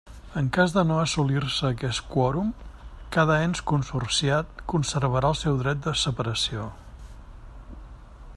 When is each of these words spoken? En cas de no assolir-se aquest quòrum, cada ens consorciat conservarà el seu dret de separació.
En 0.39 0.47
cas 0.55 0.71
de 0.75 0.83
no 0.91 0.95
assolir-se 1.01 1.67
aquest 1.69 2.01
quòrum, 2.15 2.49
cada 3.17 3.37
ens 3.49 3.63
consorciat 3.73 4.65
conservarà 4.75 5.33
el 5.35 5.39
seu 5.45 5.61
dret 5.63 5.87
de 5.89 5.97
separació. 6.07 6.69